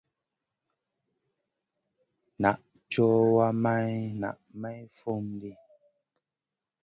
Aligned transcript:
Naʼ 2.41 2.59
cowa, 2.91 3.47
maï 3.63 3.91
naʼ 4.21 4.37
may 4.61 4.79
fum 4.97 5.23
ɗi. 5.41 5.51